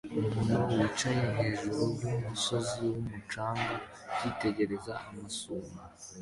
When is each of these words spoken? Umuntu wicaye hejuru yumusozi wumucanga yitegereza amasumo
Umuntu 0.39 0.71
wicaye 0.77 1.23
hejuru 1.37 1.83
yumusozi 2.11 2.79
wumucanga 2.93 3.75
yitegereza 4.21 4.93
amasumo 5.09 5.75